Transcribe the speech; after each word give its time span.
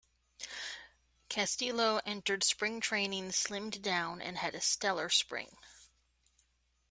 Castillo 1.29 1.99
entered 2.07 2.43
spring 2.43 2.79
training 2.81 3.29
slimmed 3.31 3.83
down 3.83 4.19
and 4.19 4.39
had 4.39 4.55
a 4.55 4.59
stellar 4.59 5.09
spring. 5.09 5.57